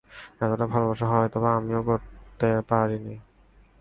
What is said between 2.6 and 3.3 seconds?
পারি নি।